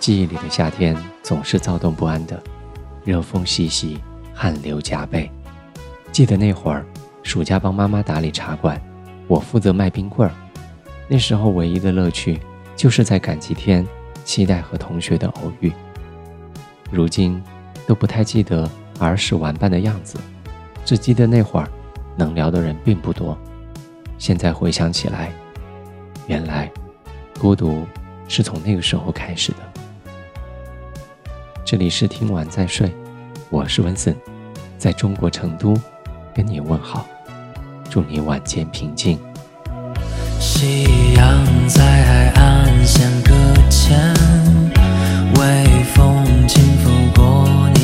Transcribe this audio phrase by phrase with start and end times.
[0.00, 2.42] 记忆里的夏天总是躁动不安的，
[3.04, 4.00] 热风习习，
[4.34, 5.30] 汗流浃背。
[6.10, 6.86] 记得那会儿，
[7.22, 8.80] 暑假帮妈妈打理茶馆，
[9.28, 10.34] 我负责卖冰棍儿。
[11.06, 12.40] 那时候唯一的乐趣，
[12.74, 13.86] 就是在赶集天，
[14.24, 15.70] 期待和同学的偶遇。
[16.90, 17.40] 如今，
[17.86, 20.18] 都不太记得儿时玩伴的样子，
[20.82, 21.68] 只记得那会儿，
[22.16, 23.36] 能聊的人并不多。
[24.16, 25.30] 现在回想起来，
[26.26, 26.72] 原来，
[27.38, 27.86] 孤独
[28.28, 29.69] 是从那个时候开始的。
[31.70, 32.92] 这里是听完再睡，
[33.48, 34.12] 我是温森，
[34.76, 35.80] 在中国成都
[36.34, 37.06] 跟你问好，
[37.88, 39.16] 祝你晚间平静。
[40.40, 43.30] 夕阳在海岸线搁
[43.70, 43.96] 浅，
[45.36, 47.79] 微风轻拂过你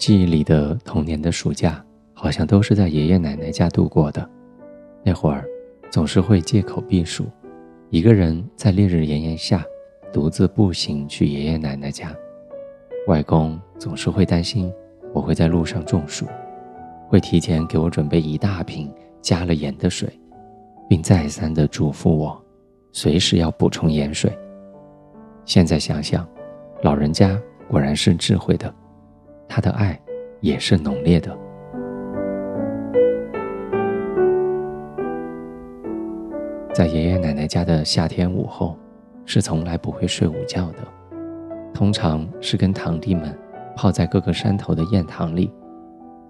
[0.00, 4.26] 记忆里的童年的暑假，好像都是在爷爷奶奶家度过的。
[5.04, 5.44] 那会儿，
[5.90, 7.26] 总是会借口避暑，
[7.90, 9.62] 一个人在烈日炎炎下，
[10.10, 12.16] 独自步行去爷爷奶奶家。
[13.08, 14.72] 外公总是会担心
[15.12, 16.24] 我会在路上中暑，
[17.06, 20.08] 会提前给我准备一大瓶加了盐的水，
[20.88, 22.42] 并再三的嘱咐我，
[22.90, 24.32] 随时要补充盐水。
[25.44, 26.26] 现在想想，
[26.80, 27.38] 老人家
[27.68, 28.74] 果然是智慧的。
[29.50, 30.00] 他的爱
[30.40, 31.36] 也是浓烈的。
[36.72, 38.78] 在爷爷奶奶家的夏天午后，
[39.26, 40.78] 是从来不会睡午觉的，
[41.74, 43.36] 通常是跟堂弟们
[43.74, 45.52] 泡在各个山头的堰塘里，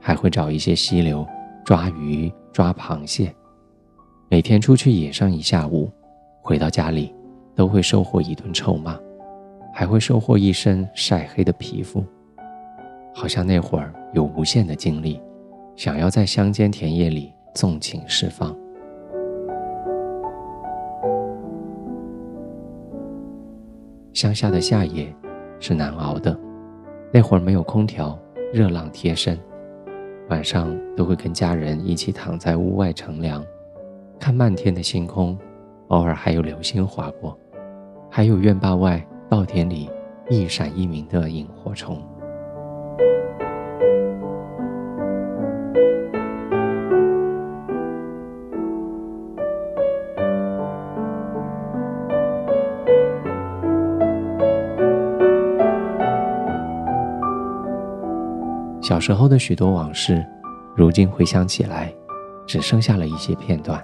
[0.00, 1.24] 还会找一些溪流
[1.64, 3.32] 抓鱼、抓螃蟹。
[4.28, 5.88] 每天出去野上一下午，
[6.42, 7.14] 回到家里
[7.54, 8.98] 都会收获一顿臭骂，
[9.72, 12.04] 还会收获一身晒黑的皮肤。
[13.14, 15.22] 好像那会儿有无限的精力，
[15.76, 18.54] 想要在乡间田野里纵情释放。
[24.12, 25.14] 乡下的夏夜
[25.60, 26.36] 是难熬的，
[27.12, 28.18] 那会儿没有空调，
[28.52, 29.38] 热浪贴身，
[30.28, 33.44] 晚上都会跟家人一起躺在屋外乘凉。
[34.18, 35.38] 看漫天的星空，
[35.88, 37.38] 偶尔还有流星划过，
[38.10, 39.88] 还有院坝外稻田里
[40.28, 42.02] 一闪一鸣的萤火虫。
[58.84, 60.22] 小时候的许多往事，
[60.76, 61.90] 如今回想起来，
[62.46, 63.82] 只剩下了一些片段。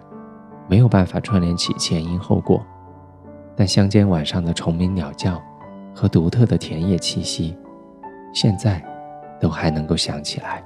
[0.69, 2.63] 没有办法串联起前因后果，
[3.57, 5.41] 但乡间晚上的虫鸣鸟叫
[5.95, 7.57] 和独特的田野气息，
[8.35, 8.85] 现在
[9.41, 10.63] 都还能够想起来。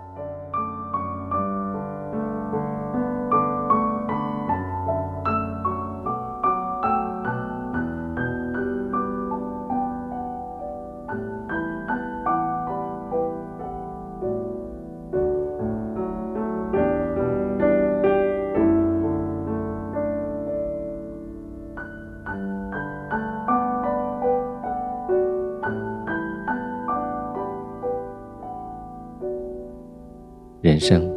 [30.75, 31.09] 人生，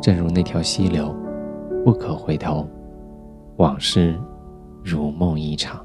[0.00, 1.12] 正如那条溪流，
[1.84, 2.64] 不可回头；
[3.56, 4.14] 往事，
[4.84, 5.83] 如梦一场。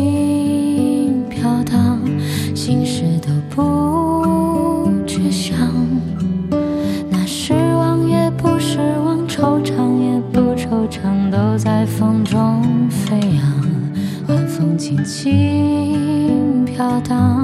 [0.00, 2.00] 轻飘荡，
[2.54, 5.56] 心事都不去想。
[7.10, 13.42] 那失望也不失望，惆怅也不惆怅，都在风中飞扬。
[14.28, 17.39] 晚风轻轻飘荡，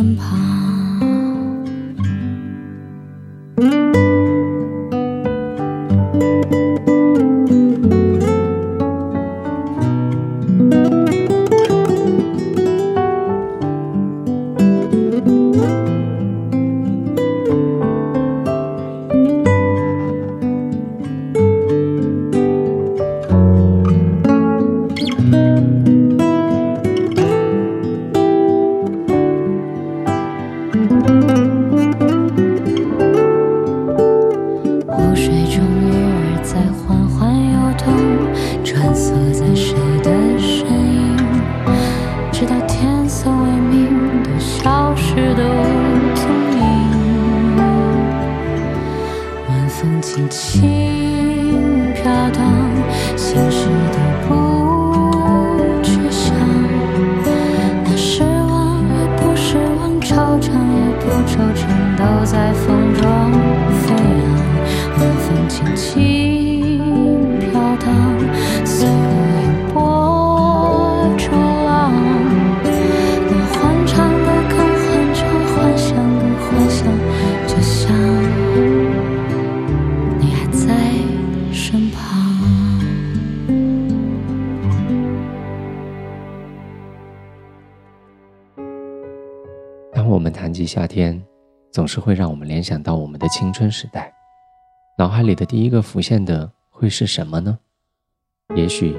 [0.00, 0.49] 身旁。
[60.98, 61.58] 不惆怅，
[61.96, 63.02] 都在风中
[63.82, 64.24] 飞扬。
[64.98, 67.86] 晚风轻轻飘荡，
[90.70, 91.20] 夏天，
[91.72, 94.14] 总是会让我们联想到我们的青春时代。
[94.96, 97.58] 脑海里的第一个浮现的会是什么呢？
[98.54, 98.96] 也许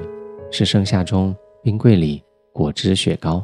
[0.50, 3.42] 是盛夏中冰柜里果汁雪糕，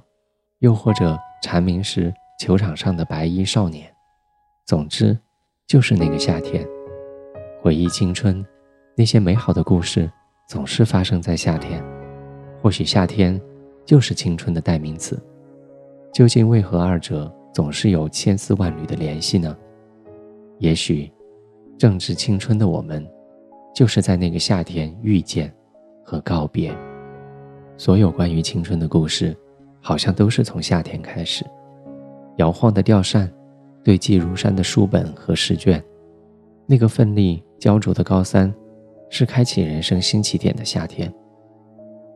[0.58, 3.90] 又或者蝉鸣时球场上的白衣少年。
[4.66, 5.18] 总之，
[5.66, 6.68] 就是那个夏天。
[7.62, 8.44] 回忆青春，
[8.94, 10.12] 那些美好的故事
[10.46, 11.82] 总是发生在夏天。
[12.60, 13.40] 或许夏天
[13.86, 15.18] 就是青春的代名词。
[16.12, 19.56] 究竟为何二者总是有千丝万缕的联系呢？
[20.58, 21.10] 也许，
[21.76, 23.06] 正值青春的我们，
[23.74, 25.52] 就是在那个夏天遇见
[26.04, 26.76] 和告别。
[27.76, 29.36] 所有关于青春的故事，
[29.80, 31.44] 好像都是从夏天开始。
[32.38, 33.32] 摇晃的吊扇，
[33.84, 35.82] 堆积如山的书本和试卷，
[36.66, 38.52] 那个奋力焦灼的高三，
[39.10, 41.12] 是开启人生新起点的夏天。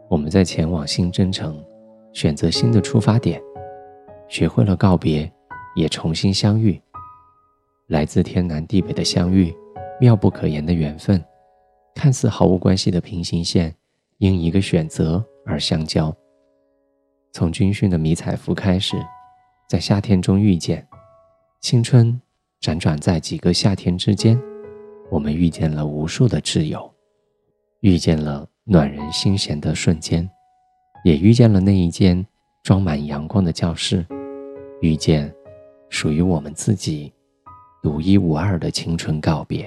[0.08, 1.64] 我们在前往新征程，
[2.12, 3.40] 选择新的出发点。
[4.32, 5.30] 学会了告别，
[5.74, 6.80] 也重新相遇。
[7.88, 9.54] 来自天南地北的相遇，
[10.00, 11.22] 妙不可言的缘分，
[11.94, 13.76] 看似毫无关系的平行线，
[14.16, 16.10] 因一个选择而相交。
[17.30, 18.96] 从军训的迷彩服开始，
[19.68, 20.88] 在夏天中遇见，
[21.60, 22.18] 青春
[22.62, 24.40] 辗转在几个夏天之间，
[25.10, 26.90] 我们遇见了无数的挚友，
[27.80, 30.26] 遇见了暖人心弦的瞬间，
[31.04, 32.26] 也遇见了那一间
[32.62, 34.02] 装满阳光的教室。
[34.82, 35.32] 遇见
[35.90, 37.12] 属于我们自己
[37.80, 39.64] 独一无二的青春告别。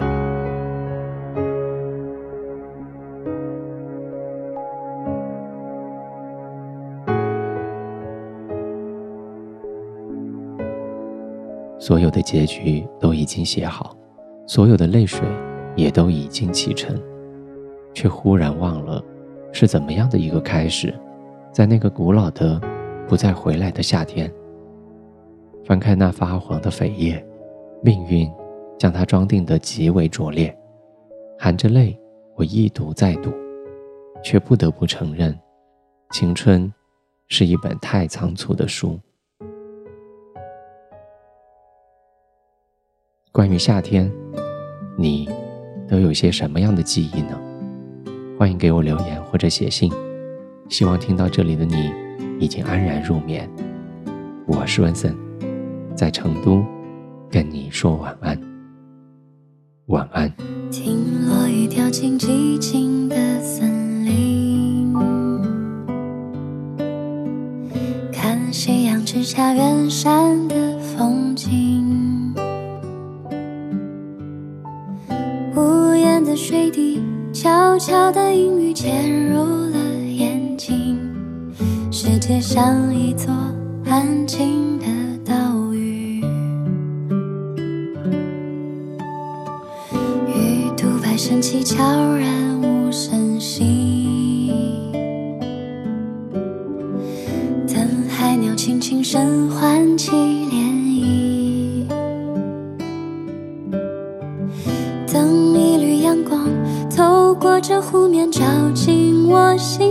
[11.80, 13.96] 所有的结局都已经写好，
[14.46, 15.26] 所有的泪水
[15.78, 16.94] 也都已经启程，
[17.94, 19.02] 却忽然忘了
[19.54, 20.94] 是怎么样的一个开始，
[21.54, 22.60] 在那个古老的、
[23.08, 24.30] 不再回来的夏天。
[25.66, 27.26] 翻开那发黄的扉页，
[27.82, 28.32] 命运
[28.78, 30.56] 将它装订得极为拙劣。
[31.40, 32.00] 含着泪，
[32.36, 33.34] 我一读再读，
[34.24, 35.36] 却不得不承认，
[36.12, 36.72] 青春
[37.28, 39.00] 是一本太仓促的书。
[43.32, 44.10] 关于夏天，
[44.96, 45.28] 你
[45.90, 47.42] 都有些什么样的记忆呢？
[48.38, 49.92] 欢迎给我留言或者写信。
[50.70, 51.92] 希望听到这里的你
[52.40, 53.50] 已经安然入眠。
[54.46, 55.25] 我是文森。
[55.96, 56.64] 在成都，
[57.32, 58.38] 跟你说晚安。
[59.88, 60.32] 晚安。
[60.70, 64.94] 听落雨掉进寂静的森林，
[68.12, 70.15] 看夕阳之下远山
[91.28, 94.54] 升起，悄然无声息。
[97.68, 101.88] 等海鸟轻轻声唤起涟漪。
[105.12, 106.48] 等一缕阳光
[106.96, 108.44] 透过这湖面照
[108.76, 109.85] 进我心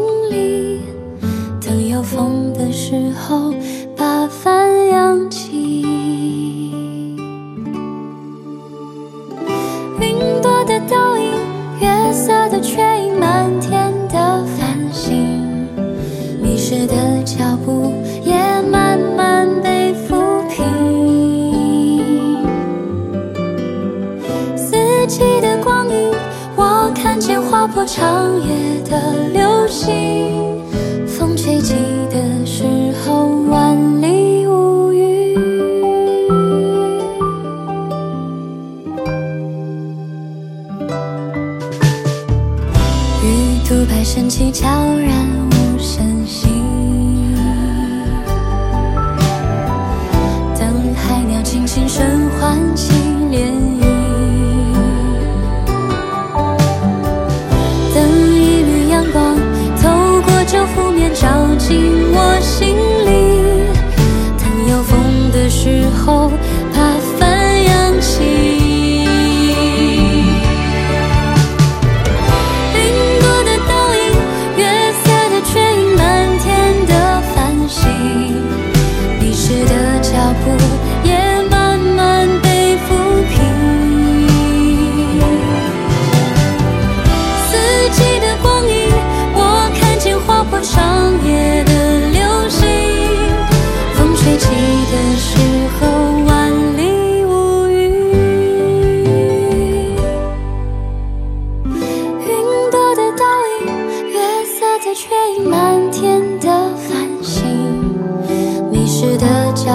[12.62, 15.68] 却映满天的繁星，
[16.40, 16.94] 迷失的
[17.25, 17.92] 脚步
[18.23, 18.33] 也
[18.71, 20.64] 慢慢被抚平。
[24.56, 24.73] 四
[25.06, 26.12] 季的光影，
[26.56, 30.44] 我看见划破长夜的流星。
[43.66, 45.11] 独白升起，悄然
[45.50, 46.49] 无声息。
[50.59, 52.92] 等海鸟轻轻声唤起
[53.30, 53.83] 涟漪。
[57.94, 59.35] 等一缕阳光
[59.83, 59.88] 透
[60.23, 61.26] 过这湖面照
[61.59, 62.34] 进我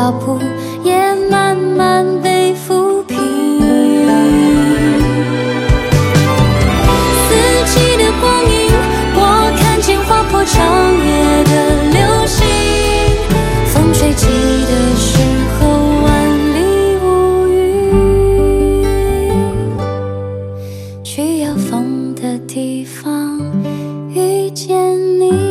[0.09, 0.39] 脚步
[0.83, 3.15] 也慢慢被抚平
[7.13, 7.29] 四
[7.67, 8.51] 季的光影
[9.13, 9.19] 我
[9.55, 10.57] 看见划破长
[11.05, 11.53] 夜的
[11.91, 12.41] 流星
[13.67, 14.25] 风吹起
[14.65, 15.21] 的时
[15.53, 15.59] 候
[16.01, 16.07] 万
[16.55, 16.57] 里
[17.03, 17.05] 无
[17.47, 17.53] 云
[21.03, 23.39] 去有风的地方
[24.15, 24.75] 遇见
[25.19, 25.48] 你